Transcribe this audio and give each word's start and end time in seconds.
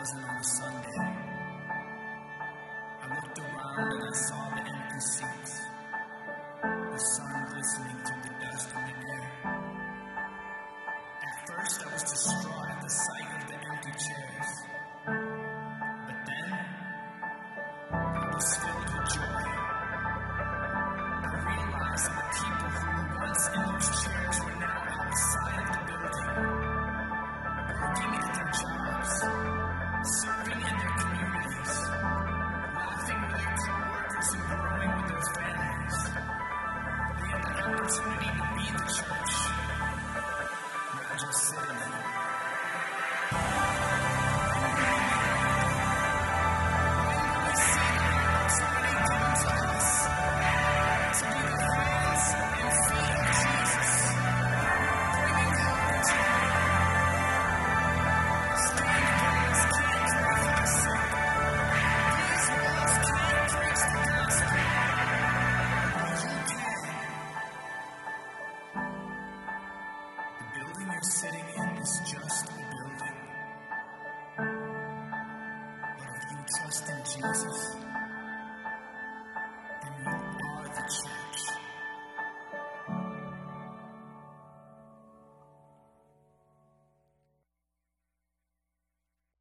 wasn't 0.00 0.24
on 0.30 0.36
a 0.36 0.42
Sunday. 0.44 0.69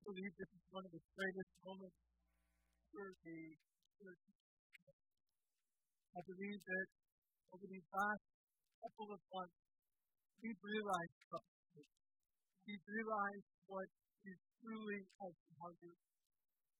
Believe 0.09 0.33
this 0.41 0.49
is 0.49 0.65
one 0.73 0.81
of 0.81 0.89
the 0.89 1.03
greatest 1.13 1.53
moments 1.61 2.01
for 2.89 3.13
the 3.13 3.41
church. 3.93 4.25
I 6.17 6.21
believe 6.25 6.61
that 6.65 6.87
over 7.53 7.65
these 7.69 7.85
last 7.93 8.25
couple 8.81 9.09
of 9.13 9.21
months, 9.29 9.59
we've 10.41 10.63
realized 10.65 11.17
something. 11.29 11.89
We've 12.65 12.87
realized 12.89 13.49
what 13.69 13.89
is 14.25 14.39
truly 14.57 15.01
has 15.21 15.35
hunger. 15.61 15.93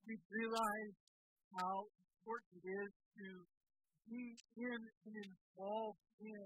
We've 0.09 0.27
realized 0.33 0.97
how 1.53 1.85
important 1.85 2.65
it 2.65 2.67
is 2.81 2.91
to 3.13 3.29
be 4.09 4.25
in 4.57 4.81
and 5.05 5.15
involved 5.21 6.01
in 6.17 6.41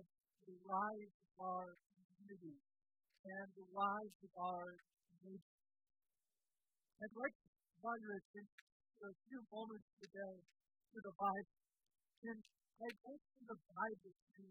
the 0.52 0.56
lives 0.68 1.16
of 1.31 1.36
our 1.47 1.68
community 1.95 2.59
and 2.59 3.47
the 3.56 3.68
lives 3.72 4.18
of 4.20 4.31
our 4.36 4.68
nation. 5.24 5.53
I'd 7.03 7.19
like 7.19 7.36
to 7.36 7.50
draw 7.84 7.91
your 8.00 8.16
attention 8.16 8.64
for 8.96 9.12
a 9.12 9.18
few 9.28 9.44
moments 9.52 9.91
today 10.00 10.40
to 10.40 10.97
the 11.03 11.12
Bible. 11.19 11.56
And 12.24 12.40
I'd 12.40 13.00
like 13.03 13.24
for 13.28 13.44
the 13.44 13.59
Bible 13.59 14.14
to 14.16 14.44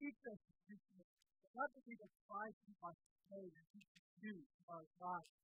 teach 0.00 0.20
us 0.24 0.40
something. 0.40 1.08
Not 1.52 1.68
to 1.68 1.80
be 1.84 1.92
in 2.00 2.72
my 2.80 2.96
say 3.28 3.44
that 3.44 3.66
we 3.76 3.80
can 3.92 4.04
do 4.24 4.34
our 4.72 4.88
lives. 4.88 5.36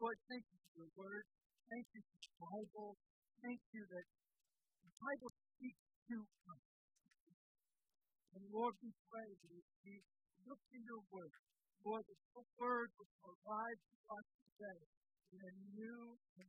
Lord, 0.00 0.16
thank 0.32 0.44
you 0.48 0.56
for 0.56 0.72
your 0.72 0.92
word. 0.96 1.24
Thank 1.68 1.86
you 1.92 2.00
for 2.08 2.18
the 2.24 2.32
Bible. 2.40 2.96
Thank 3.44 3.60
you 3.76 3.82
that 3.84 4.06
the 4.80 4.92
Bible 4.96 5.28
speaks 5.28 5.84
to 6.08 6.16
us. 6.24 6.64
And 8.32 8.44
Lord, 8.48 8.80
we 8.80 8.96
pray 9.12 9.28
that 9.28 9.60
we 9.84 9.94
look 10.48 10.62
in 10.72 10.82
your 10.88 11.04
word, 11.12 11.36
Lord, 11.82 12.06
your 12.06 12.46
word 12.62 12.94
will 12.94 13.10
arrive 13.26 13.74
to 13.74 13.96
us 14.14 14.26
today 14.54 14.86
in 15.34 15.40
a 15.42 15.52
new 15.74 16.14
and 16.38 16.46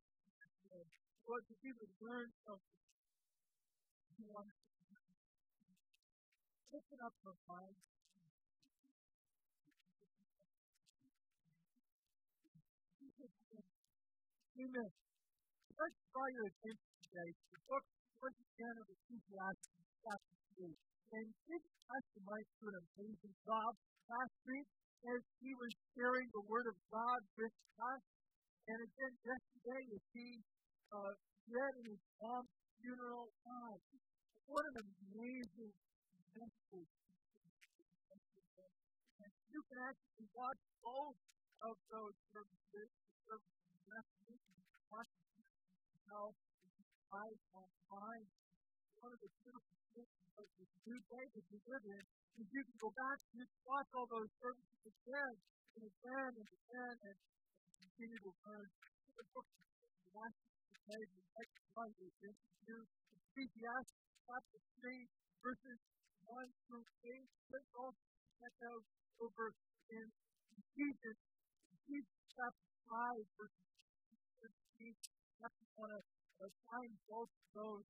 way. 0.69 0.85
Lord, 1.25 1.41
that 1.49 1.57
we 1.57 1.73
would 1.73 1.93
learn 2.05 2.29
something. 2.45 2.77
You 4.13 4.29
want 4.29 4.45
us 4.45 4.61
to 4.61 4.77
learn. 4.93 5.09
Open 6.77 6.99
up 7.01 7.15
our 7.25 7.37
minds. 7.49 7.81
Amen. 14.53 14.91
Let's 15.73 15.99
draw 16.13 16.27
your 16.29 16.45
attention 16.45 16.93
today 17.09 17.29
to 17.33 17.45
the 17.57 17.61
book, 17.73 17.85
once 18.21 18.37
again, 18.37 18.75
of 18.77 18.85
Ecclesiastes, 18.85 19.81
chapter 19.97 20.37
3. 20.61 20.77
And 21.17 21.25
this 21.49 21.65
pastor 21.89 22.21
might 22.21 22.49
do 22.61 22.69
an 22.69 22.77
amazing 22.85 23.33
job 23.49 23.73
last 24.13 24.37
week 24.45 24.69
as 25.03 25.21
he 25.43 25.51
was 25.59 25.71
sharing 25.95 26.27
the 26.31 26.43
Word 26.47 26.67
of 26.71 26.77
God 26.87 27.19
with 27.35 27.51
us. 27.79 28.03
And 28.71 28.79
again, 28.79 29.13
yesterday, 29.27 29.83
as 29.91 30.03
he 30.15 30.39
uh, 30.95 31.11
read 31.51 31.73
in 31.83 31.91
his 31.91 32.03
mom's 32.23 32.47
funeral, 32.79 33.27
God, 33.43 33.79
what 34.47 34.63
an 34.71 34.79
amazing 34.79 35.75
message. 36.31 36.93
And 39.19 39.31
you 39.51 39.59
can 39.67 39.79
actually 39.83 40.27
watch 40.31 40.61
both 40.79 41.19
of 41.67 41.75
those 41.91 42.15
services, 42.31 42.87
the 42.87 43.15
service 43.27 43.59
in 43.67 43.79
the 43.83 43.91
afternoon, 43.99 44.39
and 44.39 44.63
the 44.63 44.83
online. 47.51 48.42
One 49.03 49.11
of 49.11 49.19
the 49.19 49.27
beautiful 49.43 49.75
about 49.99 50.47
this 50.55 50.71
new 50.87 50.95
that 51.11 51.43
we 51.51 51.59
live 51.67 51.83
in 51.91 52.03
is 52.39 52.47
you 52.55 52.63
can 52.63 52.77
go 52.79 52.87
back 52.95 53.19
and 53.19 53.35
you 53.35 53.43
can 53.43 53.61
watch 53.67 53.91
all 53.91 54.07
those 54.07 54.31
services 54.39 54.79
again 54.79 55.35
and 55.75 55.83
again 55.91 56.31
and 56.39 56.47
again 56.47 56.95
and, 57.11 57.17
continue 57.83 58.15
to 58.23 58.31
learn. 58.47 58.63
The 59.19 59.27
book 59.35 59.43
of 59.43 60.15
watch 60.15 60.39
today, 60.87 61.03
the 61.03 61.19
next 61.35 61.59
one 61.75 61.91
is 61.99 62.15
into 62.23 62.75
Ecclesiastes 63.35 63.91
chapter 64.23 64.59
3, 64.79 64.95
verses 65.43 65.79
1 66.23 66.47
through 66.71 66.87
8. 67.03 67.27
Let's 67.51 67.67
check 68.39 68.55
out 68.71 68.83
over 69.19 69.51
in 69.91 70.07
Ephesians, 70.63 71.19
Ephesians 71.75 72.23
chapter 72.39 72.71
5, 72.87 73.19
verses 73.35 73.67
15. 74.79 74.95
I 75.43 75.51
want 75.75 75.91
to 75.91 76.47
find 76.71 76.91
both 77.11 77.27
of 77.27 77.47
those 77.51 77.83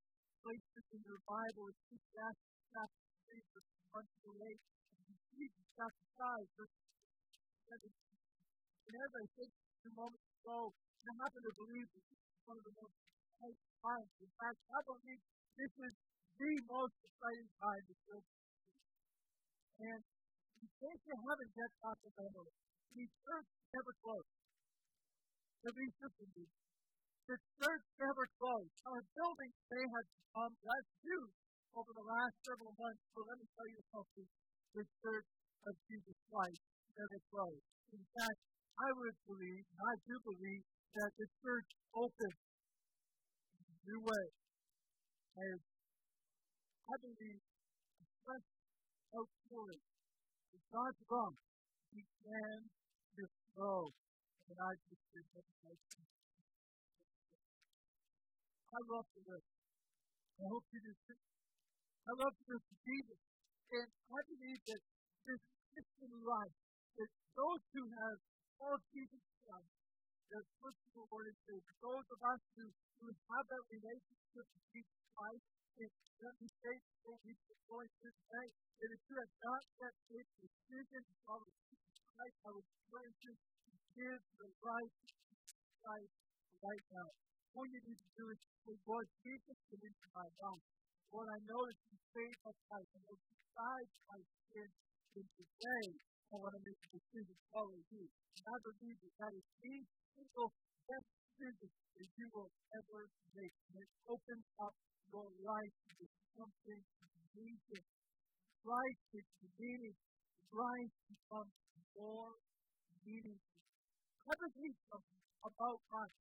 places 0.44 0.84
in 0.92 1.02
your 1.08 1.24
Bible. 1.24 1.72
Ecclesiastes 1.72 2.52
chapter 2.76 3.04
3, 3.32 3.40
verses 3.56 3.80
1 3.96 4.04
through 4.20 4.38
8, 4.44 4.60
and 4.92 5.16
Ephesians 5.16 5.70
chapter 5.80 6.06
5, 6.20 6.60
verse 6.60 6.76
7. 7.72 7.88
And 8.84 8.96
as 9.00 9.12
I 9.16 9.24
said 9.40 9.48
a 9.48 9.76
few 9.80 9.94
moments 9.96 10.28
ago, 10.44 10.76
I 10.76 11.10
happen 11.16 11.42
to 11.48 11.54
believe 11.56 11.88
that 11.96 12.04
this 12.12 12.20
is 12.20 12.44
one 12.44 12.60
of 12.60 12.66
the 12.68 12.76
most 12.76 12.96
exciting 13.00 13.72
times. 13.80 14.12
In 14.20 14.32
fact, 14.36 14.60
I 14.68 14.80
believe 14.84 15.22
this 15.56 15.74
is 15.80 15.94
the 16.36 16.54
most 16.68 16.96
exciting 17.08 17.50
time 17.64 17.84
to 17.88 17.96
build 18.04 18.26
And 19.80 20.02
in 20.04 20.68
case 20.68 21.02
you 21.08 21.16
haven't 21.24 21.54
yet 21.56 21.72
got 21.80 21.98
the 22.04 22.12
memo, 22.20 22.44
the 22.92 23.06
church 23.24 23.50
never 23.72 23.94
closed. 24.04 24.32
This 25.64 25.72
one 25.72 26.32
did. 26.36 26.63
The 27.24 27.40
church 27.40 27.86
never 28.04 28.28
closed. 28.36 28.76
Our 28.84 29.00
buildings 29.16 29.56
may 29.72 29.86
have 29.88 30.08
become 30.12 30.54
less 30.60 30.88
used 31.08 31.40
over 31.72 31.92
the 31.96 32.04
last 32.04 32.36
several 32.44 32.76
months, 32.76 33.00
but 33.16 33.24
let 33.32 33.40
me 33.40 33.48
tell 33.56 33.70
you 33.72 33.82
something. 33.96 34.28
The 34.76 34.84
church 35.00 35.30
of 35.64 35.74
Jesus 35.88 36.18
Christ 36.28 36.60
never 37.00 37.20
closed. 37.32 37.64
In 37.96 38.04
fact, 38.12 38.40
I 38.76 38.90
would 38.92 39.18
believe, 39.24 39.64
and 39.72 39.82
I 39.88 39.94
do 40.04 40.16
believe, 40.20 40.64
that 41.00 41.12
the 41.16 41.28
church 41.40 41.70
opened 41.96 42.40
in 43.56 43.64
a 43.72 43.78
new 43.88 44.00
way. 44.04 44.26
And 45.40 45.60
I 45.64 46.96
believe 47.08 47.40
a 47.40 48.06
fresh 48.28 48.48
outpouring 49.16 49.84
of 50.54 50.62
God's 50.76 51.02
love 51.08 51.36
began 51.88 52.58
to 52.68 53.24
flow. 53.56 53.96
And 54.52 54.58
I 54.60 54.72
just 54.92 55.06
did 55.16 55.26
that. 55.40 55.54
I 58.74 58.80
love 58.90 59.06
to 59.06 59.22
live. 59.30 59.46
I 60.42 60.46
hope 60.50 60.66
you 60.74 60.82
do 60.82 60.94
too. 61.06 61.22
I 62.10 62.12
love 62.18 62.34
to 62.34 62.44
live 62.50 62.64
for 62.66 62.78
Jesus. 62.82 63.20
And 63.70 63.88
I 63.90 64.20
believe 64.34 64.62
that 64.66 64.82
this 65.30 65.42
Christian 65.70 66.14
life, 66.26 66.56
that 66.98 67.12
those 67.38 67.62
who 67.78 67.84
have 67.86 68.18
call 68.58 68.78
Jesus 68.90 69.24
Christ 69.46 69.74
their 70.34 70.46
personal 70.58 71.06
Lord 71.14 71.30
and 71.30 71.40
Savior. 71.46 71.74
Those 71.78 72.08
of 72.10 72.20
us 72.26 72.42
who, 72.58 72.66
who 73.06 73.08
have 73.14 73.46
that 73.54 73.64
relationship 73.70 74.46
with 74.50 74.66
Jesus 74.74 75.02
Christ, 75.14 75.46
and 75.78 75.92
let 76.26 76.34
me 76.42 76.50
say 76.58 76.76
what 77.06 77.22
we 77.22 77.38
are 77.38 77.62
going 77.70 77.92
through 78.02 78.18
today, 78.18 78.50
that 78.82 78.90
if 78.98 79.02
you 79.06 79.16
have 79.22 79.34
not 79.46 79.62
yet 79.78 79.94
made 80.10 80.26
the 80.26 80.50
decision 80.50 81.02
to 81.06 81.14
follow 81.30 81.50
Jesus 81.70 82.02
Christ, 82.18 82.38
I 82.42 82.50
would 82.50 82.66
encourage 82.66 83.20
you 83.22 83.34
to 83.38 83.72
give 83.94 84.22
the 84.42 84.50
right 84.66 84.90
to 84.90 85.06
Jesus 85.06 85.54
Christ 85.86 86.14
right 86.66 86.86
now. 86.98 87.10
To 87.54 87.62
do 88.18 88.26
is 88.34 88.42
say, 88.66 88.74
Lord 88.90 89.06
Jesus, 89.22 89.58
come 89.70 89.86
into 89.86 90.08
my 90.18 90.26
life. 90.26 90.66
Lord, 91.14 91.30
I 91.30 91.38
that 91.38 91.78
you 91.86 91.98
saved 92.10 92.40
my 92.42 92.50
life, 92.50 92.90
and 92.98 93.06
you 93.06 93.18
died 93.54 93.92
my 94.10 94.22
sin, 94.50 94.70
and 95.14 95.28
today 95.38 95.86
I 95.94 96.36
want 96.42 96.58
to 96.58 96.62
make 96.66 96.82
a 96.82 96.90
decision 96.98 97.30
to 97.30 97.46
follow 97.54 97.78
you. 97.94 98.10
And 98.10 98.46
I 98.50 98.58
believe 98.58 98.98
that 99.06 99.16
that 99.22 99.34
is 99.38 99.46
the 99.62 99.76
single 100.18 100.50
best 100.90 101.08
decision 101.14 101.70
that 101.70 102.10
you 102.18 102.28
will 102.34 102.50
ever 102.74 103.02
make. 103.38 103.56
And 103.70 103.86
it 103.86 103.92
opens 104.10 104.48
up 104.58 104.74
your 105.14 105.30
life 105.46 105.76
to 105.94 106.06
something 106.34 106.82
amazing. 107.06 107.86
Life 108.66 109.02
is 109.14 109.30
meaning. 109.62 109.98
Life 110.50 110.94
becomes 111.06 111.54
more 111.94 112.34
meaningful. 113.06 113.62
Let 114.26 114.42
us 114.42 114.54
read 114.58 114.78
something 114.90 115.22
about 115.46 115.82
us. 116.02 116.14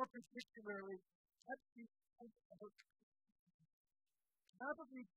More 0.00 0.08
particularly, 0.16 0.96
let's 1.44 1.66
be 1.76 1.84
about 1.84 2.72
Navigate 4.56 5.12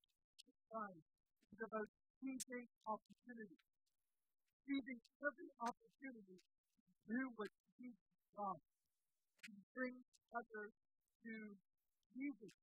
life 0.76 1.08
is 1.56 1.60
about 1.64 1.88
seizing 2.20 2.68
opportunity. 2.84 3.64
Seizing 4.68 5.00
every 5.24 5.50
opportunity 5.64 6.36
to 6.36 7.00
do 7.08 7.32
what 7.40 7.48
Jesus 7.80 8.12
does. 8.36 8.60
To 8.60 9.52
bring 9.72 10.04
others 10.36 10.76
to 10.76 11.34
Jesus. 12.12 12.54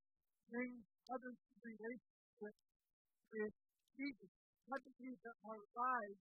Bring 0.52 0.76
others 1.08 1.36
to 1.40 1.52
relationship 1.64 2.52
with 3.32 3.56
Jesus. 3.96 4.32
Let 4.68 4.84
it 4.84 4.92
be 5.00 5.08
that 5.24 5.36
our 5.48 5.62
lives 5.72 6.20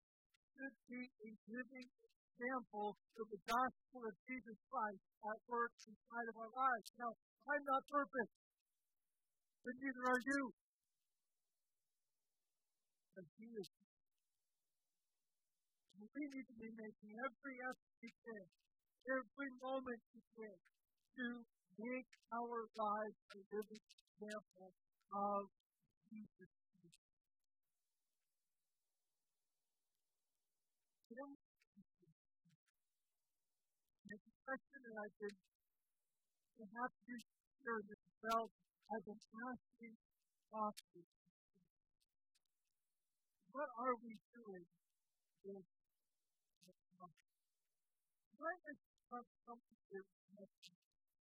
should 0.54 0.78
be 0.94 1.10
a 1.26 1.30
living 1.50 1.90
example 2.38 2.94
of 2.94 3.26
the 3.34 3.42
gospel 3.50 4.00
of 4.06 4.14
Jesus 4.30 4.58
Christ 4.70 5.02
at 5.26 5.40
work 5.50 5.74
inside 5.90 6.28
of 6.30 6.38
our 6.38 6.54
lives. 6.54 6.88
Now, 7.02 7.12
I'm 7.50 7.66
not 7.66 7.82
perfect, 7.90 8.32
but 9.66 9.74
neither 9.82 10.04
are 10.06 10.22
you. 10.22 10.42
But 13.18 13.26
He 13.42 13.50
is. 13.58 13.68
We 15.98 16.26
need 16.30 16.46
to 16.46 16.58
be 16.62 16.70
making 16.78 17.12
every 17.26 17.58
effort 17.58 17.94
we 18.06 18.14
can, 18.22 18.46
every 19.10 19.52
moment 19.58 20.02
we 20.14 20.22
can, 20.38 20.58
to 21.18 21.26
make 21.82 22.12
our 22.38 22.70
lives 22.78 23.18
a 23.34 23.40
living 23.50 23.82
example 23.82 24.70
of 25.10 25.50
Jesus 26.06 26.52
Christ. 26.54 27.02
You 31.10 31.16
know, 31.18 31.34
it's 34.08 34.22
a 34.22 34.34
that 34.98 35.06
I've 35.06 35.18
been 35.22 35.38
perhaps 36.58 36.98
you 37.06 37.18
share 37.62 37.82
this 37.86 38.02
well. 38.26 38.50
I've 38.90 39.06
been 39.06 39.22
asking 39.46 39.94
often. 40.50 41.06
What 43.54 43.70
are 43.78 43.94
we 44.02 44.18
doing 44.34 44.66
with 45.46 45.66
Why 48.42 48.54
is 48.74 48.78
something 49.14 49.78
that 49.94 50.50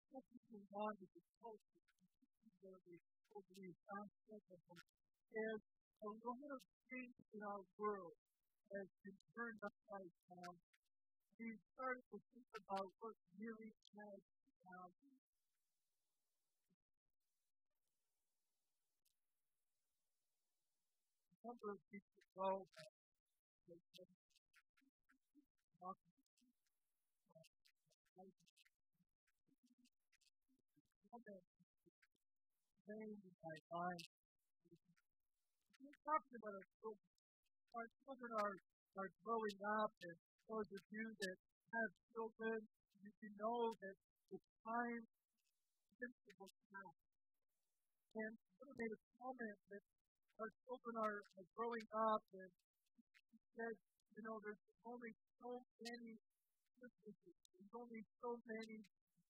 something 0.09 0.61
wrong 0.73 0.93
with 0.97 1.11
the 1.13 1.23
culture, 1.37 1.81
particularly 2.17 2.97
over 3.37 3.51
the 3.61 3.69
aspect 3.93 4.45
of 4.57 4.61
it, 4.73 4.85
is 5.37 5.61
a 6.01 6.09
lot 6.25 6.49
of 6.49 6.61
things 6.89 7.13
in 7.29 7.41
our 7.45 7.61
world 7.77 8.17
has 8.73 8.89
been 9.05 9.17
turned 9.37 9.61
upside 9.61 10.13
down. 10.33 10.57
Started 11.57 12.05
to 12.13 12.17
think 12.33 12.49
about 12.53 12.85
what 13.01 13.15
really 13.37 13.73
has 13.97 14.21
value. 14.61 15.17
A 21.33 21.47
number 21.47 21.69
of 21.73 21.79
people 21.89 22.21
go 22.37 22.65
they 23.67 23.79
say, 23.97 24.07
talking 25.81 26.17
name 32.87 33.19
in 33.19 33.35
my 33.43 33.57
mind. 33.67 34.05
About 36.07 36.55
our 36.55 36.67
children. 36.79 37.11
Our 37.75 37.87
children 38.07 38.31
are, 38.39 38.55
are 38.95 39.11
growing 39.27 39.59
up, 39.83 39.91
and 40.07 40.15
those 40.47 40.69
of 40.71 40.83
you 40.89 41.05
that 41.21 41.37
have 41.75 41.91
children, 42.15 42.59
you, 43.03 43.09
you 43.21 43.31
know 43.37 43.75
that 43.83 43.95
the 44.31 44.39
time 44.63 45.03
principle 45.99 46.51
counts. 46.71 47.03
And 48.17 48.33
someone 48.57 48.79
made 48.79 48.93
a 48.95 49.01
comment 49.21 49.59
that 49.71 49.83
our 50.41 50.51
children 50.65 50.95
are, 50.97 51.19
are 51.37 51.47
growing 51.53 51.87
up, 51.93 52.23
and 52.33 52.51
he 53.29 53.37
said, 53.53 53.75
you 54.15 54.21
know, 54.25 54.41
there's 54.41 54.65
only 54.87 55.13
so 55.37 55.61
many 55.83 56.17
Christmases, 56.79 57.37
there's 57.53 57.75
only 57.77 58.01
so 58.23 58.29
many 58.47 58.77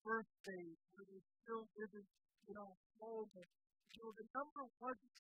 birthdays 0.04 0.78
where 0.96 1.08
they 1.10 1.22
still 1.44 1.66
living 1.76 2.08
you 2.48 2.56
know, 2.56 2.72
home. 3.00 3.30
And, 3.36 3.50
you 3.92 4.00
know, 4.02 4.12
the 4.16 4.28
number 4.32 4.64
wasn't 4.80 5.18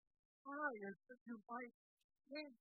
high 0.43 0.79
as 0.91 0.97
you 1.27 1.39
might 1.47 1.75
think. 2.27 2.53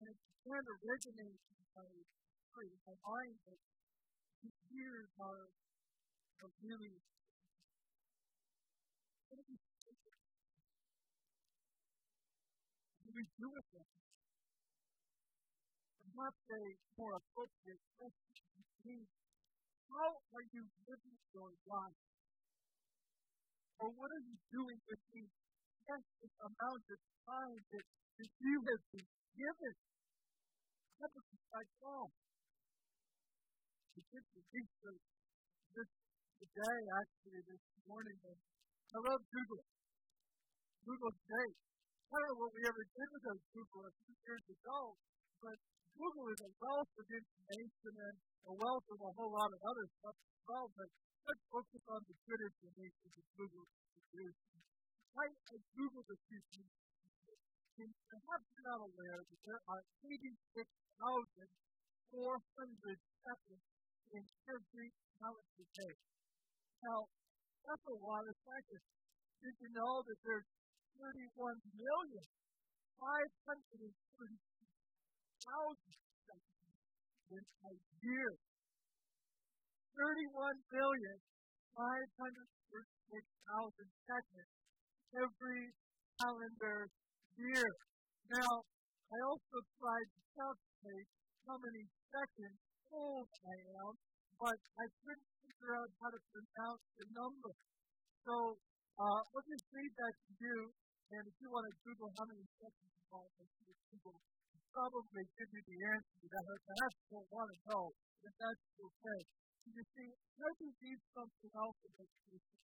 And 0.00 0.12
it 0.12 0.18
began 0.44 0.62
to 0.64 0.74
resonate 0.84 1.40
in 1.40 1.64
my, 1.72 1.88
in 1.88 2.76
my 2.84 2.96
mind 3.00 3.36
that 3.48 3.60
these 4.42 4.60
years 4.72 5.08
are, 5.20 5.48
are 6.44 6.52
really 6.60 6.92
what 9.28 9.40
do 9.40 9.44
we 9.48 9.56
do 13.04 13.10
we 13.14 13.24
do 13.40 13.48
with 13.48 13.66
them? 13.72 13.88
Perhaps 16.16 16.40
a 16.48 16.62
more 16.96 17.12
appropriate 17.16 17.82
question 18.00 18.60
is 18.88 19.08
how 19.92 20.10
are 20.32 20.46
you 20.52 20.64
living 20.88 21.18
your 21.32 21.52
life? 21.68 22.00
Or 23.80 23.92
what 23.92 24.08
are 24.12 24.24
you 24.24 24.36
doing 24.52 24.80
with 24.88 25.00
the 25.12 25.24
precious 25.84 26.32
amount 26.40 26.84
of 26.88 27.00
time 27.28 27.60
that, 27.72 27.86
that 28.18 28.30
you 28.40 28.56
have 28.64 28.82
been 28.92 29.08
given? 29.36 29.74
That 30.96 31.10
was 31.12 31.26
like 31.52 31.70
God. 31.84 32.08
The 33.96 34.02
kids 34.08 34.28
were 34.32 34.48
research 34.48 35.04
this 35.76 35.90
today, 36.40 36.80
actually, 36.96 37.42
this 37.44 37.62
morning. 37.84 38.16
I 38.16 38.98
love 39.04 39.20
Google. 39.28 39.64
Google 40.88 41.12
today. 41.12 41.50
I 41.52 42.14
don't 42.16 42.28
know 42.32 42.38
what 42.48 42.52
we 42.56 42.62
ever 42.64 42.84
did 42.96 43.08
with 43.12 43.24
those 43.28 43.44
Google 43.52 43.82
a 43.84 43.92
few 44.08 44.16
years 44.24 44.44
ago, 44.46 44.80
but 45.42 45.56
Google 45.96 46.26
is 46.32 46.40
a 46.40 46.52
wealth 46.60 46.92
of 46.96 47.06
information 47.08 47.92
and 47.92 48.16
a 48.46 48.54
wealth 48.56 48.86
of 48.88 48.98
a 49.00 49.10
whole 49.16 49.32
lot 49.32 49.50
of 49.52 49.60
other 49.60 49.86
stuff 50.00 50.16
as 50.16 50.40
well, 50.46 50.66
but 50.76 50.88
let's 51.26 51.44
focus 51.50 51.82
on 51.92 52.00
the 52.06 52.16
good 52.24 52.40
information 52.46 53.06
that 53.10 53.26
Google 53.36 53.66
produces. 53.90 54.60
I, 55.16 55.26
I 55.28 55.56
Googled 55.74 56.08
a 56.12 56.18
few 56.28 56.40
things, 56.52 56.72
and 57.76 57.92
perhaps 58.08 58.48
you're 58.56 58.64
not 58.68 58.80
aware 58.80 59.20
that 59.20 59.40
there 59.44 59.60
are 59.68 59.84
86,400 60.04 62.98
seconds 63.22 63.64
in 64.16 64.24
every 64.48 64.88
calendar 65.20 65.66
day. 65.76 65.94
Now, 66.82 67.06
that's 67.66 67.86
a 67.88 67.94
lot 68.00 68.24
of 68.24 68.34
seconds. 68.46 68.86
Did 69.42 69.54
you 69.60 69.68
know 69.76 70.02
that 70.06 70.16
there's 70.24 70.46
31 70.96 71.60
million 71.76 72.24
530 72.96 73.92
thousand 75.46 75.94
in 77.30 77.44
a 77.44 77.72
year. 78.02 78.32
Thirty-one 79.94 80.58
million 80.72 81.18
five 81.76 82.08
hundred 82.18 82.48
thirty-six 82.72 83.24
thousand 83.46 83.88
seconds 84.08 84.50
every 85.14 85.70
calendar 86.20 86.88
year. 87.36 87.68
Now, 88.32 88.52
I 89.12 89.18
also 89.28 89.58
tried 89.78 90.08
to 90.10 90.20
calculate 90.34 91.08
how 91.46 91.56
many 91.60 91.84
seconds 92.10 92.58
old 92.90 93.28
I 93.30 93.56
am, 93.86 93.92
but 94.40 94.58
I 94.80 94.86
couldn't 95.04 95.30
figure 95.44 95.72
out 95.78 95.90
how 96.00 96.10
to 96.10 96.20
pronounce 96.32 96.84
the 96.98 97.06
number. 97.12 97.52
So, 98.26 98.34
uh, 98.96 99.20
me 99.46 99.56
read 99.70 99.92
that 99.94 100.14
to 100.26 100.32
you, 100.42 100.58
and 101.14 101.22
if 101.22 101.34
you 101.38 101.48
want 101.52 101.64
to 101.70 101.74
Google 101.86 102.10
how 102.18 102.26
many 102.26 102.42
seconds 102.58 102.92
involved, 103.06 103.36
Google 103.92 104.18
probably 104.74 105.24
give 105.38 105.48
you 105.54 105.62
the 105.64 105.78
answer 105.88 106.16
to 106.20 106.26
that. 106.28 106.44
I 106.68 106.88
don't 107.08 107.30
want 107.32 107.48
to 107.48 107.58
know, 107.70 107.84
but 108.20 108.32
that's 108.36 108.64
okay. 108.76 109.20
You 109.72 109.84
see, 109.96 110.10
maybe 110.36 110.66
need 110.82 111.00
something 111.16 111.52
else 111.56 111.80
about 111.86 112.10
Jesus. 112.26 112.60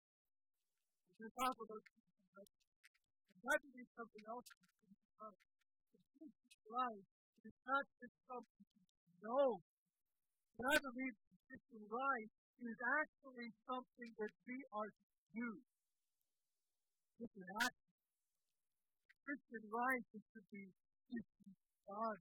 If 1.10 1.16
you 1.20 1.30
talk 1.38 1.56
about 1.60 1.84
Jesus, 3.40 3.56
maybe 3.56 3.72
need 3.80 3.92
something 3.96 4.26
else 4.28 4.48
Christian 6.20 6.60
life 6.76 7.08
is 7.48 7.56
not 7.64 7.86
just 8.04 8.16
something 8.28 8.68
you 8.68 9.16
know. 9.24 9.64
But 10.60 10.66
I 10.68 10.78
believe 10.84 11.16
Christian 11.48 11.86
life 11.88 12.32
is 12.60 12.80
actually 13.00 13.50
something 13.64 14.12
that 14.20 14.34
we 14.44 14.58
are 14.76 14.92
to 14.92 15.08
do. 15.32 15.50
It's 17.20 17.36
an 17.40 17.50
action. 17.64 17.96
Christian 19.24 19.64
life 19.72 20.08
is 20.20 20.26
to 20.36 20.42
be 20.52 20.64
God. 21.88 22.20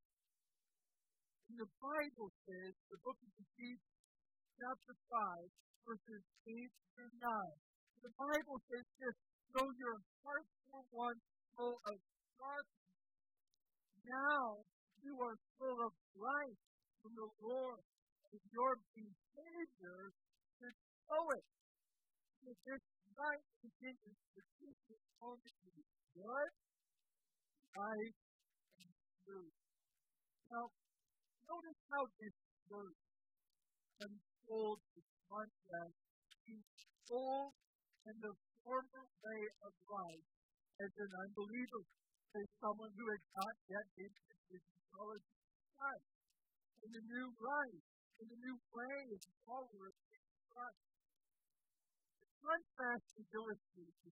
And 1.49 1.57
the 1.59 1.71
Bible 1.83 2.31
says, 2.47 2.73
the 2.95 3.01
book 3.03 3.19
of 3.19 3.31
Ephesians, 3.43 3.99
chapter 4.55 4.95
5, 5.11 5.51
verses 5.83 6.23
8 6.47 6.71
through 6.95 7.15
9. 7.19 8.07
The 8.07 8.15
Bible 8.15 8.59
says 8.71 8.87
this, 9.03 9.17
though 9.55 9.73
your 9.79 9.99
hearts 10.25 10.53
were 10.69 10.87
once 10.93 11.25
full 11.57 11.77
of 11.89 11.97
darkness, 12.37 12.89
now 14.05 14.61
you 15.03 15.15
are 15.21 15.37
full 15.57 15.79
of 15.85 15.93
light 16.17 16.59
from 17.01 17.13
the 17.15 17.29
Lord, 17.41 17.83
and 18.33 18.41
your 18.53 18.77
behavior 18.93 20.13
should 20.59 20.77
show 21.07 21.25
it. 21.33 21.47
So 22.43 22.55
this 22.65 22.83
light 23.19 23.45
continues 23.61 24.21
to 24.35 24.41
teach 24.59 24.81
you 24.89 24.99
only 25.23 25.53
to 25.65 25.71
good, 26.15 26.51
right, 27.77 28.15
truth. 29.25 29.57
Now, 30.49 30.65
notice 31.49 31.81
how 31.93 32.05
this 32.17 32.37
verse 32.69 33.03
unfolds 34.01 34.85
the 34.97 35.05
contrast 35.29 35.97
between 36.33 36.65
old 37.13 37.53
and 38.09 38.17
the 38.25 38.33
former 38.65 39.05
way 39.23 39.43
of 39.65 39.73
life 39.89 40.27
as 40.79 40.93
an 40.99 41.13
unbeliever, 41.27 41.83
as 42.39 42.47
someone 42.63 42.93
who 42.95 43.07
has 43.11 43.25
not 43.35 43.55
yet 43.67 43.87
been 43.99 44.15
considered 44.15 44.79
knowledge 44.95 45.27
of 45.27 45.41
Christ, 45.79 46.11
in 46.83 46.91
the 46.95 47.05
new 47.07 47.29
life, 47.39 47.85
in 48.19 48.27
the 48.27 48.41
new 48.43 48.59
way 48.75 48.97
as 49.15 49.23
a 49.23 49.35
follower 49.47 49.89
of 49.91 49.97
Christ. 50.51 50.87
The 52.19 52.31
contrast 52.43 53.09
is 53.19 53.29
illustrated. 53.35 54.15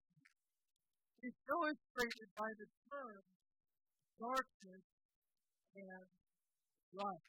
It's 1.23 1.41
illustrated 1.47 2.29
by 2.35 2.51
the 2.59 2.67
term 2.91 3.23
darkness 4.19 4.85
and 5.75 6.07
light. 6.93 7.27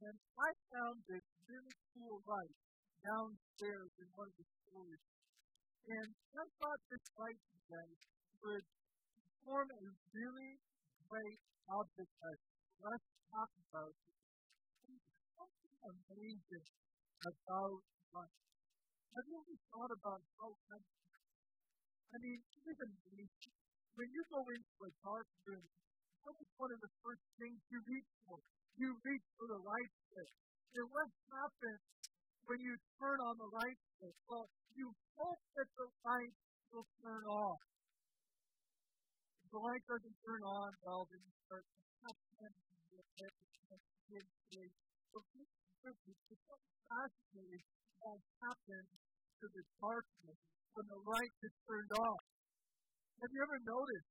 And 0.00 0.16
I 0.16 0.50
found 0.72 0.96
this 1.08 1.24
really 1.44 1.76
cool 1.92 2.20
light 2.24 2.56
downstairs 3.04 3.92
in 4.00 4.08
one 4.16 4.28
of 4.28 4.36
the 4.36 4.48
stores. 4.64 5.02
And 5.88 6.10
I 6.36 6.44
thought 6.60 6.80
this 6.88 7.04
light 7.16 7.40
today 7.52 7.90
would 8.42 8.64
form 9.44 9.68
a 9.70 9.88
really 10.12 10.52
great 11.08 11.40
object 11.68 12.12
lesson. 12.20 12.54
Let's 12.80 13.08
talk 13.32 13.50
about 13.68 13.92
it. 13.92 14.16
something 15.36 15.74
amazing 15.84 16.68
about 17.24 17.80
light. 18.12 18.36
Have 19.16 19.26
you 19.28 19.36
ever 19.40 19.58
thought 19.72 19.92
about 19.92 20.22
how 20.38 20.56
I 22.10 22.18
mean, 22.18 22.42
it 22.42 22.64
is 22.66 22.78
amazing. 22.82 23.54
When 23.94 24.08
you 24.10 24.22
go 24.30 24.42
into 24.42 24.76
a 24.82 24.90
dark 25.06 25.26
room, 25.46 25.66
what 26.26 26.34
is 26.42 26.50
one 26.58 26.72
of 26.74 26.80
the 26.82 26.92
first 27.06 27.22
things 27.38 27.58
you 27.70 27.78
reach 27.86 28.10
for? 28.26 28.38
You 28.76 28.98
reach 29.06 29.26
for 29.38 29.46
the 29.46 29.60
light 29.62 29.92
switch. 30.10 30.34
And 30.74 30.86
what 30.90 31.08
happens 31.30 31.82
when 32.50 32.58
you 32.58 32.74
turn 32.98 33.22
on 33.22 33.38
the 33.38 33.46
light 33.46 33.78
switch? 33.94 34.18
Well, 34.26 34.50
you 34.74 34.90
hope 35.14 35.38
that 35.54 35.70
the 35.78 35.86
light 36.02 36.34
will 36.74 36.82
turn 36.98 37.22
off. 37.30 37.62
If 39.46 39.54
the 39.54 39.62
light 39.62 39.86
doesn't 39.86 40.16
turn 40.26 40.42
on, 40.42 40.74
well, 40.82 41.06
then 41.06 41.22
you 41.22 41.30
start 41.46 41.62
to 41.62 41.78
have 42.10 42.18
it's 46.10 46.42
so 46.46 46.56
fascinating 46.90 47.66
what 48.02 48.18
happens 48.42 48.90
to 49.38 49.46
the 49.54 49.62
darkness 49.78 50.38
when 50.74 50.86
the 50.90 51.00
light 51.06 51.34
is 51.46 51.54
turned 51.66 51.92
off. 52.02 52.22
Have 53.22 53.30
you 53.30 53.40
ever 53.46 53.58
noticed 53.62 54.10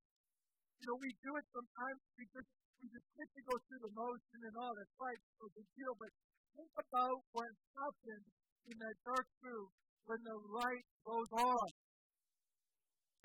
you 0.79 0.87
know, 0.87 0.95
we 0.95 1.11
do 1.19 1.35
it 1.35 1.43
sometimes. 1.51 1.99
We 2.15 2.23
just 2.31 2.47
we 2.79 2.87
just 2.87 3.03
get 3.19 3.27
to 3.27 3.41
go 3.51 3.59
through 3.67 3.83
the 3.83 3.91
motion 3.91 4.39
and 4.47 4.55
all. 4.55 4.71
That's 4.71 4.95
right, 4.95 5.19
no 5.43 5.51
big 5.51 5.67
deal. 5.75 5.91
But 5.99 6.07
think 6.55 6.73
about 6.77 7.17
what 7.33 7.51
happens 7.77 8.27
in 8.69 8.75
that 8.79 8.97
dark 9.05 9.27
room 9.41 9.69
when 10.05 10.21
the 10.25 10.37
light 10.53 10.87
goes 11.05 11.31
on. 11.33 11.69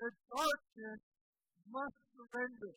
The 0.01 0.11
darkness 0.29 1.01
must 1.71 1.99
surrender. 2.13 2.75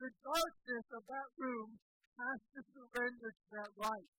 The 0.00 0.10
darkness 0.24 0.86
of 0.96 1.02
that 1.06 1.28
room 1.36 1.70
has 2.16 2.38
to 2.56 2.60
surrender 2.72 3.30
to 3.30 3.46
that 3.56 3.72
light. 3.76 4.10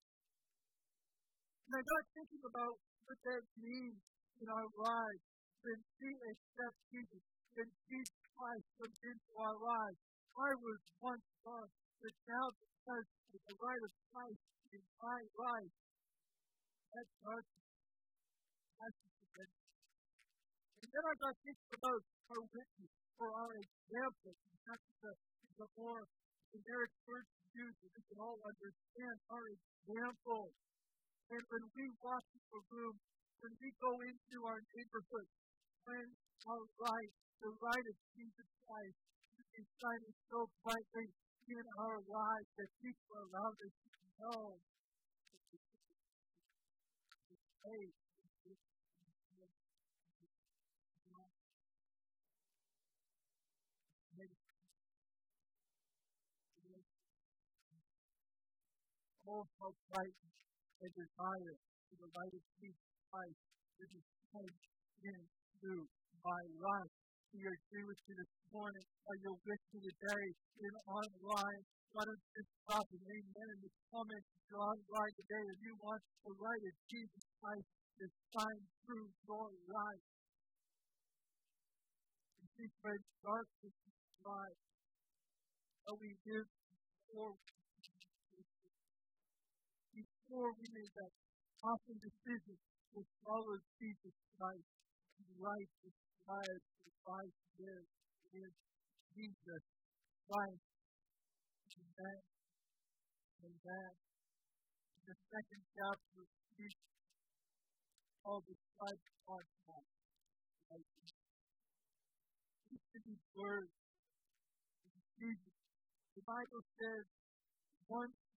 And 1.67 1.74
I 1.77 1.81
got 1.81 2.03
thinking 2.13 2.43
about 2.45 2.75
what 3.05 3.19
that 3.25 3.43
means 3.57 4.01
in 4.41 4.48
our 4.50 4.69
lives 4.77 5.24
when 5.62 5.79
we 6.01 6.10
accept 6.33 6.77
Jesus, 6.89 7.24
when 7.53 7.69
Jesus 7.86 8.21
Christ 8.33 8.65
comes 8.81 9.00
into 9.05 9.31
our 9.38 9.57
lives. 9.57 10.00
I 10.31 10.51
was 10.57 10.79
once 11.03 11.27
lost, 11.45 11.75
but 12.01 12.13
now 12.25 12.45
because 12.81 13.05
of 13.05 13.39
the 13.45 13.55
light 13.61 13.83
of 13.85 13.93
Christ 14.09 14.41
in 14.73 14.81
my 14.97 15.19
life, 15.38 15.73
that 16.91 17.07
darkness 17.21 17.69
has 18.81 18.93
to 18.97 19.07
prevent 19.21 19.53
And 20.81 20.89
then 20.89 21.03
I 21.05 21.13
got 21.21 21.35
thinking 21.45 21.73
about 21.77 22.01
our 22.01 22.41
witness 22.41 22.93
or 23.21 23.27
our 23.38 23.53
example. 23.53 24.33
And 24.33 24.59
that's 24.65 24.89
the, 25.05 25.11
the 25.61 25.67
more 25.77 26.01
generic 26.50 26.93
word 27.05 27.25
to 27.29 27.41
use 27.53 27.75
that 27.85 27.91
we 27.93 28.01
can 28.09 28.17
all 28.17 28.41
understand. 28.41 29.15
Our 29.29 29.45
example. 29.45 30.50
And 31.29 31.43
when 31.53 31.65
we 31.77 31.85
walk 32.01 32.25
in 32.33 32.43
the 32.50 32.61
room, 32.73 32.95
when 33.45 33.53
we 33.61 33.69
go 33.77 33.93
into 33.93 34.35
our 34.50 34.61
neighborhood, 34.73 35.29
when 35.85 36.07
our 36.50 36.65
light 36.81 37.13
the 37.45 37.53
light 37.61 37.85
of 37.89 37.97
Jesus 38.13 38.50
Christ 38.65 38.97
is 39.57 39.65
shining 39.81 40.15
so 40.29 40.45
brightly 40.61 41.09
in 41.50 41.65
our 41.79 42.00
lives 42.05 42.50
that 42.57 42.69
people 42.81 43.15
around 43.17 43.57
us 43.57 43.75
know. 44.21 44.60
Faith 47.62 48.01
Oh, 59.31 59.48
how 59.63 59.71
bright 59.88 60.17
and 60.83 60.91
desire 60.91 61.55
for 61.88 61.95
the 62.03 62.10
light 62.12 62.36
of 62.36 62.43
Jesus 62.60 62.91
Christ 63.07 63.39
that 63.79 63.89
is 63.95 64.05
shining 64.27 64.60
into 65.07 65.88
my 66.19 66.43
life 66.60 66.90
we 67.31 67.47
agree 67.47 67.88
with 67.88 68.01
you 68.11 68.15
this 68.19 68.33
morning. 68.51 68.83
Are 69.07 69.19
you 69.23 69.31
with 69.31 69.63
me 69.71 69.79
today 69.79 70.27
in 70.35 70.73
online? 70.83 71.61
Don't 71.95 72.11
you 72.11 72.19
just 72.35 72.51
stop 72.67 72.83
and 72.91 73.03
amen 73.07 73.47
in 73.55 73.59
the 73.63 73.71
comments 73.88 74.27
you're 74.51 74.59
online 74.59 75.13
today 75.15 75.39
and 75.39 75.59
you 75.63 75.73
want 75.79 76.03
the 76.27 76.35
light 76.35 76.63
of 76.67 76.75
Jesus 76.91 77.23
Christ 77.39 77.67
to 77.71 78.05
shine 78.35 78.63
through 78.83 79.07
your 79.31 79.47
life. 79.47 80.05
And 82.35 82.47
see, 82.51 82.67
friends, 82.83 83.07
darkness 83.23 83.75
is 83.79 83.95
light. 84.27 84.59
But 85.88 85.95
we 86.03 86.11
live 86.27 86.50
before 86.51 87.35
before 89.95 90.50
we 90.59 90.67
made 90.67 90.93
that 91.00 91.13
often 91.63 91.95
decision 91.95 92.59
to 92.91 93.00
follow 93.23 93.55
Jesus 93.79 94.15
Christ 94.35 94.67
and 95.15 95.27
righteous 95.39 95.95
lives 96.27 96.80
Christ 97.01 97.41
is, 97.58 98.53
Jesus 99.12 99.63
Christ. 100.29 100.65
Amen. 101.75 102.22
Amen. 103.41 103.91
In 104.96 105.03
the 105.10 105.17
second 105.34 105.62
chapter 105.74 106.22
of 106.22 106.29
Jesus, 106.55 106.89
Paul 108.22 108.41
describes 108.46 109.05
contact. 109.25 109.89
Right? 110.70 110.88
Each 112.72 112.89
of 112.96 113.01
these 113.01 113.25
words 113.34 113.74
Jesus. 115.22 115.53
The 116.17 116.25
Bible 116.25 116.65
says, 116.81 117.05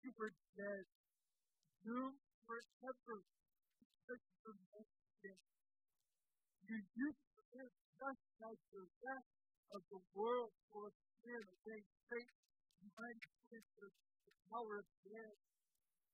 you 0.05 0.13
were 0.21 0.37
dead, 0.53 0.85
doomed 1.81 2.21
forever 2.45 3.25
because 3.25 4.25
of. 4.45 4.57
You 6.65 6.81
used 6.81 7.34
to 7.55 7.63
live 7.63 7.75
just 8.03 8.25
like 8.43 8.63
the 8.75 8.83
rest 9.07 9.31
of 9.71 9.83
the 9.87 10.03
world 10.19 10.51
of 10.75 10.91
sin, 11.23 11.43
saying, 11.63 11.87
Satan, 12.11 12.43
mind 12.99 13.23
is 13.55 13.63
the 13.79 13.89
power 14.51 14.83
of 14.83 14.87
dead. 15.07 15.35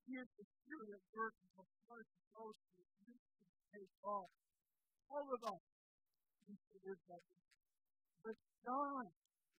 He 0.04 0.20
is 0.20 0.28
the 0.37 0.44
spirit 0.44 1.00
work 1.16 1.32
in 1.40 1.50
the 1.56 1.64
heart 1.88 2.04
of 2.04 2.25
those 2.37 2.61
who 2.76 2.85
to 3.09 3.52
take 3.73 3.94
off. 4.04 4.28
All 5.09 5.28
of 5.32 5.40
us 5.49 5.64
need 6.44 6.61
to 6.61 6.76
live 6.85 7.00
that. 7.09 7.25
But 8.20 8.37
God 8.68 9.09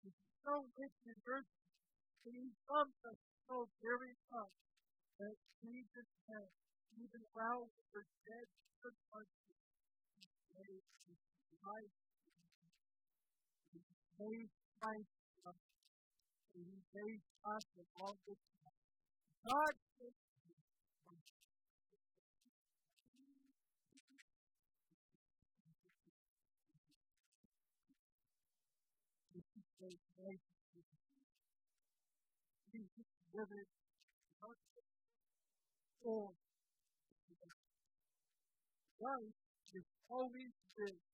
is 0.05 0.15
so 0.45 0.53
rich 0.77 0.97
in 1.09 1.17
mercy, 1.25 1.65
and 2.29 2.33
He 2.37 2.49
loves 2.69 2.93
us 3.09 3.19
so 3.49 3.65
very 3.81 4.13
much 4.29 4.53
that 5.17 5.35
Jesus 5.65 6.09
has, 6.29 6.49
even 6.93 7.21
while 7.33 7.65
we 7.65 7.81
were 7.89 8.05
dead 8.29 8.47
in 8.85 8.93
mercy, 9.09 9.57
He 10.21 10.29
gave 10.53 10.85
His 11.09 11.30
Christ 11.61 11.93
us, 15.45 15.55
and 16.55 16.65
He 16.65 16.79
gave 16.93 17.21
us 17.45 17.65
along 17.77 18.17
with 18.27 18.37
Him. 18.37 18.73
God 19.45 19.73
sent 19.97 20.15
great 29.81 30.01
grace. 30.17 30.45
Jesus 32.71 33.05
is 40.85 41.10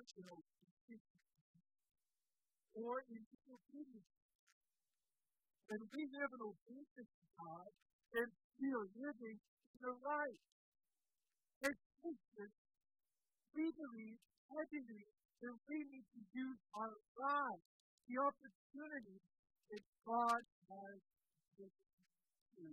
obedience 0.00 1.06
or 2.76 3.00
in 3.08 3.20
disobedience. 3.24 4.12
When 5.66 5.82
we 5.90 6.02
live 6.12 6.30
in 6.36 6.42
obedience 6.44 7.12
to 7.16 7.26
God, 7.40 7.70
then 8.12 8.28
we 8.60 8.68
are 8.76 8.88
living 9.00 9.38
in 9.40 9.78
the 9.80 9.94
right. 10.04 10.40
As 11.64 11.76
Christians, 12.00 12.56
we 13.56 13.64
believe, 13.72 14.20
I 14.52 14.62
believe, 14.68 15.12
that 15.40 15.56
we 15.68 15.78
need 15.88 16.06
to 16.12 16.20
use 16.36 16.60
our 16.76 16.92
lives 17.16 17.64
the 18.06 18.16
opportunity 18.22 19.18
that 19.72 19.82
God 20.06 20.42
has 20.70 20.98
given 21.58 21.72
to 22.54 22.64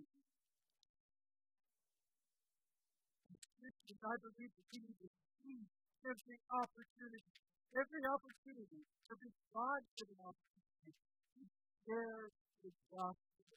Christians, 3.58 4.00
I 4.04 4.14
believe 4.20 4.52
that 4.54 4.66
we 4.70 4.78
need 4.84 4.98
to 5.00 5.10
seize 5.40 5.72
every 6.04 6.38
opportunity, 6.52 7.32
every 7.72 8.02
opportunity, 8.04 8.82
every 9.08 9.32
God-given 9.56 10.20
opportunity 10.20 10.92
to 10.92 11.42
share 11.88 12.28
the 12.60 12.72
gospel. 12.92 13.48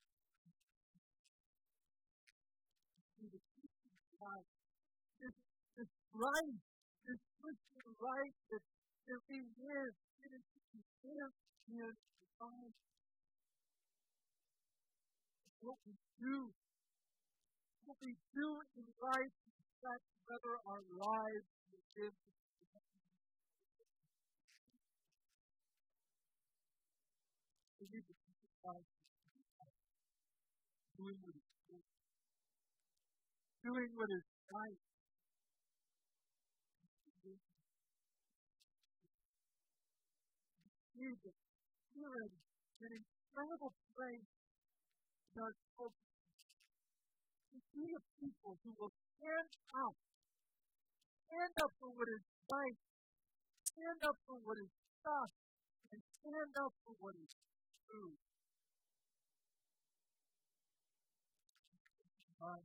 See, 3.19 3.27
the 3.27 3.41
Christian 3.51 3.95
life, 4.23 4.49
this, 5.19 5.35
this 5.75 5.91
life, 6.15 6.59
this 7.03 7.21
Christian 7.43 7.87
life 7.99 8.37
that, 8.55 8.63
that 9.11 9.21
we 9.27 9.37
live, 9.43 9.93
it 10.23 10.31
is 10.31 10.45
to 10.47 10.79
live 11.03 11.31
is 11.67 11.95
divine. 11.99 12.73
What 15.59 15.79
we 15.83 15.99
do, 16.23 16.37
what 17.83 17.97
we 17.99 18.15
do 18.31 18.47
in 18.79 18.87
life 19.03 19.35
affects 19.35 20.11
whether 20.31 20.53
our 20.63 20.83
lives 20.95 21.47
will 21.67 21.83
live 21.99 22.15
we 22.15 22.36
need 27.77 28.01
to 28.01 28.15
keep 28.17 28.37
it 28.41 28.57
doing 30.97 31.17
what 31.21 31.37
is 31.37 31.45
good, 31.69 31.85
doing 33.61 33.89
what 33.93 34.09
is 34.09 34.25
right. 34.49 34.81
Jesus 40.97 41.37
Spirit 41.93 42.33
an 42.81 42.93
incredible 42.93 43.73
place. 43.93 44.25
In 45.37 45.41
our 45.45 45.53
culture 45.77 46.09
to 47.53 47.57
see 47.61 47.89
a 47.93 48.01
people 48.17 48.57
who 48.65 48.73
will 48.73 48.89
stand 48.89 49.49
up, 49.77 49.93
stand 51.29 51.53
up 51.61 51.71
for 51.77 51.93
what 51.93 52.09
is 52.09 52.25
right, 52.49 52.77
stand 53.69 54.01
up 54.01 54.17
for 54.25 54.37
what 54.41 54.57
is 54.57 54.73
just, 55.05 55.33
and 55.93 56.01
stand 56.17 56.53
up 56.57 56.73
for 56.81 56.93
what 56.97 57.13
is 57.21 57.29
true. 57.87 58.13
Uh, 62.37 62.59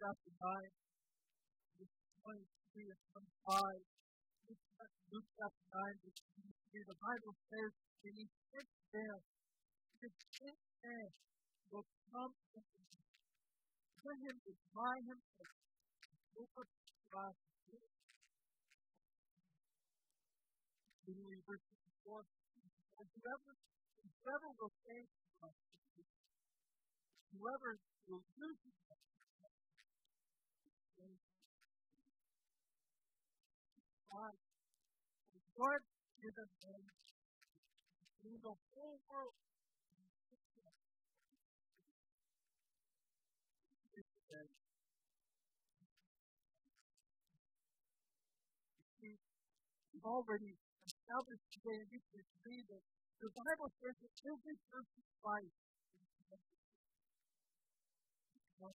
chapter 0.00 0.32
9, 0.32 0.64
verse 1.76 1.96
23 2.24 2.88
and 2.88 3.02
25. 3.12 3.60
Luke 5.10 5.28
chapter 5.36 5.66
9, 5.76 6.06
verse 6.06 6.22
23, 6.40 6.88
the 6.88 6.98
Bible 7.02 7.34
says, 7.50 7.70
And 8.00 8.14
he 8.16 8.26
sent 8.48 8.70
them, 8.94 9.18
his 10.00 10.14
sent 10.38 10.56
them 10.80 11.08
will 11.68 11.84
come 12.08 12.32
him, 12.56 12.64
for 14.00 14.14
him 14.24 14.36
deny 14.40 14.96
himself, 15.04 15.59
54, 16.40 17.36
and 22.96 23.08
whoever, 23.12 23.50
whoever 24.24 24.48
will 24.56 24.72
say 24.86 25.04
whoever 27.36 27.76
will 28.08 28.24
himself, 28.40 29.04
God 34.08 34.32
God 35.60 35.80
given 36.24 36.48
him 36.64 36.82
the 38.40 38.54
whole 38.72 38.98
world. 39.12 39.49
Already 50.00 50.56
established 50.88 51.46
today, 51.52 51.80
you 51.92 52.00
can 52.00 52.24
agree 52.24 52.62
that 52.72 52.82
the 53.20 53.28
Bible 53.36 53.68
says 53.84 53.96
that 54.00 54.14
every 54.24 54.56
person 54.72 55.02
Christ 55.20 55.52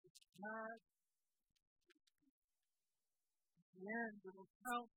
is 0.04 0.20
mad. 0.40 0.78
At 3.56 3.68
the 3.72 3.84
end, 3.88 4.16
it 4.20 4.34
will 4.36 4.52
count 4.68 4.92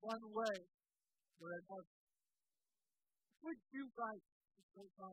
one 0.00 0.24
way 0.32 0.56
or 1.40 1.48
another. 1.52 1.92
Would 3.44 3.60
you 3.76 3.84
write 3.92 4.24
to 4.24 4.62
go 4.72 4.88
by 4.96 5.12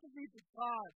believe 0.00 0.32
that 0.32 0.48
God 0.56 0.90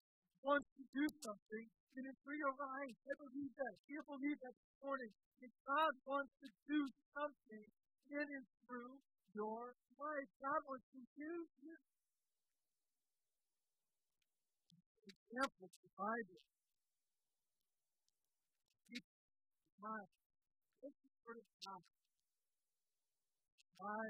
wants 0.43 0.67
to 0.75 0.83
do 0.91 1.03
something 1.23 1.65
in 1.95 2.03
it's 2.03 2.19
for 2.27 2.35
your 2.35 2.51
life. 2.59 2.95
I 3.07 3.13
believe 3.15 3.53
that. 3.55 3.75
You 3.87 4.03
believe 4.03 4.39
that 4.43 4.51
this 4.53 4.75
morning. 4.83 5.11
That 5.39 5.53
God 5.63 5.93
wants 6.03 6.31
to 6.43 6.47
do 6.67 6.79
something 7.15 7.65
in 8.11 8.25
and 8.27 8.45
through 8.67 8.99
your 9.33 9.71
life. 9.95 10.29
God 10.43 10.61
wants 10.67 10.87
to 10.91 10.99
use 11.15 11.51
you. 11.63 11.75
Example 15.07 15.67
provided. 15.81 16.43
Keep 18.91 19.05
mind 19.79 20.07
Word 21.23 21.39
of 21.39 21.47
God. 21.63 21.83
Why? 23.79 24.05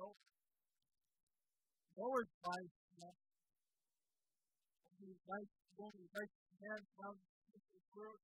Noah's 0.00 0.29
life, 1.96 2.74
his 5.00 5.20
life, 5.26 5.50
only 5.80 6.06
life 6.12 6.34
man 6.60 6.80
found 7.00 7.16
the 7.16 7.80
world. 7.96 8.20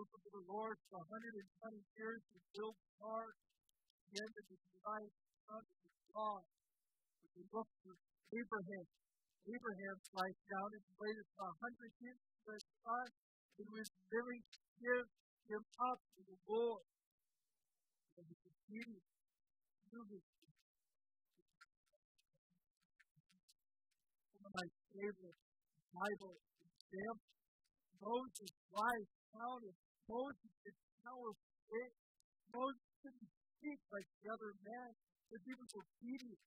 Look 0.00 0.08
to 0.16 0.30
the 0.32 0.44
Lord 0.48 0.76
for 0.88 0.96
120 0.96 1.76
years 2.00 2.20
to 2.32 2.38
build 2.56 2.76
ark. 3.04 3.36
The 4.10 4.16
end 4.16 4.32
of 4.32 4.46
his 4.48 4.64
life, 4.80 5.14
son 5.44 5.60
of 5.60 5.78
his 5.84 5.98
God. 6.10 6.42
But 7.20 7.30
he 7.36 7.44
looked 7.52 7.76
to 7.84 7.92
Abraham. 8.32 8.86
Abraham's 9.44 10.08
life 10.16 10.38
down 10.48 10.68
and 10.72 10.84
waited 10.96 11.26
for 11.36 11.46
a 11.52 11.56
hundred 11.60 11.92
years 12.00 12.22
for 12.44 12.52
his 12.56 12.68
son 12.80 13.06
who 13.60 13.64
was 13.76 13.88
willing 14.08 14.40
to 14.40 14.60
give 14.80 15.06
him 15.52 15.64
up 15.84 16.00
to 16.16 16.20
the 16.24 16.38
Lord. 16.48 16.86
And 18.16 18.24
he 18.24 18.36
continued 18.40 19.04
to 19.04 19.98
his 20.16 20.24
One 24.40 24.48
of 24.48 24.52
my 24.56 24.79
favorite 24.90 25.38
Bible 25.94 26.34
example. 26.36 27.30
Moses' 28.00 28.54
life 28.74 29.10
counted. 29.34 29.76
Moses' 30.10 30.50
faith. 31.70 31.96
Moses 32.50 32.82
didn't 33.06 33.30
speak 33.30 33.80
like 33.94 34.08
the 34.20 34.26
other 34.34 34.52
men, 34.66 34.90
but 35.30 35.38
he 35.46 35.52
was 35.54 35.70
obedient. 35.70 36.42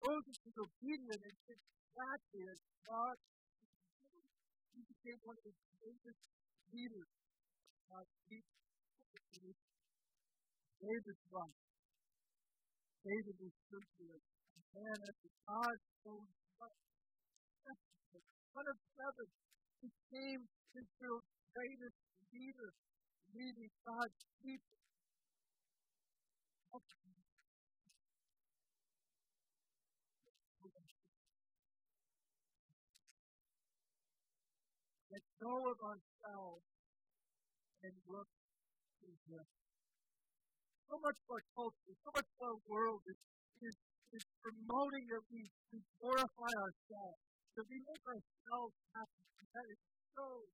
Moses 0.00 0.36
was 0.48 0.56
obedient 0.64 1.20
and 1.20 1.36
did 1.44 1.60
exactly 1.60 2.42
as 2.48 2.60
God 2.88 3.16
he 4.72 4.80
became 4.86 5.18
one 5.26 5.34
of 5.34 5.44
the 5.44 5.54
greatest 5.82 6.22
leaders 6.70 7.10
God's 7.90 8.14
people. 8.30 8.58
David's 10.78 11.24
life. 11.34 11.58
David 13.02 13.36
was 13.42 13.54
simply 13.66 14.08
a 14.14 14.20
man 14.78 14.98
after 15.02 15.30
God's 15.42 15.88
own. 16.06 16.28
Son 18.54 18.66
of 18.66 18.78
seven 18.96 19.28
became 19.82 20.40
Israel's 20.74 21.28
greatest 21.54 21.98
leader, 22.32 22.70
leading 23.34 23.70
God's 23.84 24.20
people. 24.42 24.78
Let 35.08 35.24
go 35.40 35.54
of 35.72 35.78
ourselves 35.82 36.64
and 37.82 37.94
look 38.06 38.28
to 39.02 39.08
Him. 39.26 39.44
So 40.88 40.94
much 41.00 41.16
of 41.16 41.28
our 41.32 41.44
culture, 41.56 41.94
so 42.04 42.10
much 42.14 42.28
of 42.28 42.40
our 42.44 42.58
world 42.68 43.02
is, 43.08 43.18
is, 43.60 43.76
is 44.14 44.24
promoting 44.40 45.04
that 45.10 45.24
we, 45.32 45.48
we 45.72 45.80
glorify 46.00 46.52
ourselves, 46.60 47.20
that 47.58 47.66
we 47.66 47.82
make 47.82 48.04
ourselves 48.06 48.78
happy. 48.94 49.18
That 49.50 49.66
is 49.66 49.82
so 50.14 50.46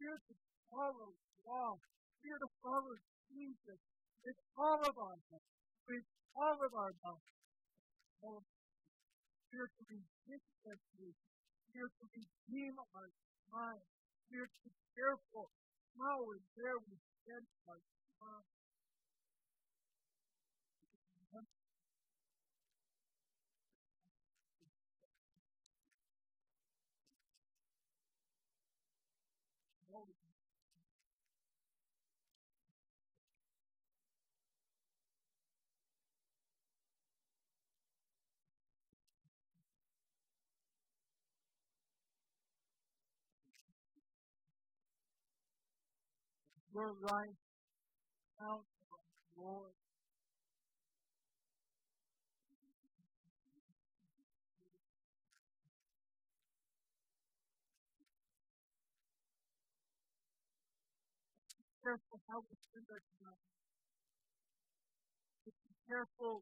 We're 0.00 0.20
to 0.20 0.34
follow 0.68 1.12
God. 1.48 1.80
We're 2.20 2.40
to 2.40 2.50
follow 2.60 2.92
Jesus 3.32 3.80
with 4.24 4.36
all 4.56 4.80
of 4.84 4.96
our 5.00 5.16
heart, 5.16 5.48
with 5.88 6.04
all 6.36 6.56
of 6.60 6.72
our 6.76 6.92
mind. 7.04 7.24
We're 8.20 9.68
to 9.68 9.82
resist 9.88 10.48
temptation. 10.60 11.32
We're 11.72 11.88
to 11.88 12.04
redeem 12.12 12.76
our 12.76 13.08
mind. 13.48 13.84
We're 14.28 14.48
to 14.48 14.60
be 14.64 14.72
careful 14.92 15.48
how 15.98 16.20
and 16.30 16.42
where 16.56 16.78
we 16.78 16.94
spend 17.24 17.46
our 17.68 17.78
time. 18.20 18.44
Your 46.74 46.92
life 47.06 47.38
counts, 48.40 48.66
Lord. 49.36 49.72
careful 61.84 62.16
how 62.32 62.40
we 62.40 62.56
spend 62.64 62.88
our 62.88 63.04
time. 63.20 63.40
Be 65.44 65.52
careful 65.84 66.40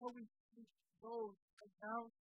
how 0.00 0.12
we 0.12 0.28
speak 0.28 0.68
those 1.00 1.40
around 1.80 2.12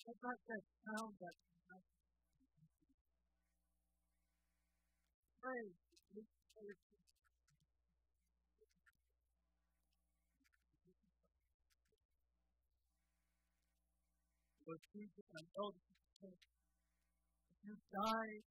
I've 0.00 0.16
got 0.24 0.38
that 0.48 0.64
sound 0.84 1.12
that 1.20 1.36
pray. 5.40 5.64
Lord 14.66 14.80
Jesus, 14.94 15.26
I 15.34 15.42
know 15.56 15.72
that 16.22 16.36
you 17.64 17.74
died. 17.90 18.44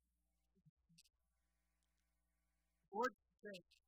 Lord, 2.92 3.14
today, 3.40 3.62
Lord, 3.62 3.79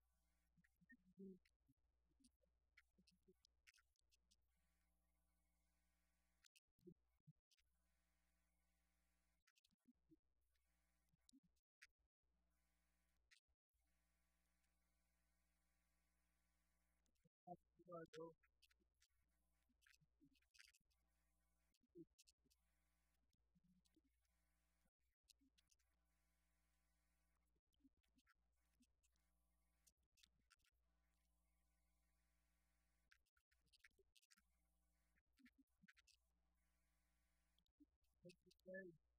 today. 18.02 18.34
Today 38.66 38.88
is 38.88 39.11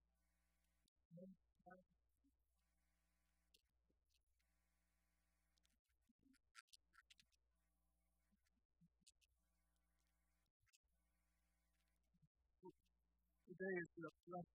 your 13.70 14.10
blessed 14.28 14.46